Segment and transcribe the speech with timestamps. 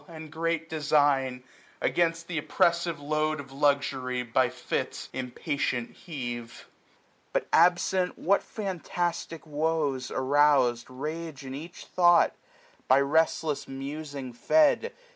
[0.07, 1.43] And great design,
[1.79, 6.65] against th* oppressive load Of luxury, by fits, impatient heave.
[7.33, 12.33] 1000 But absent, what fantastic woes, arrous*d, Rage, in each thought,
[12.87, 14.91] by restless musing fed.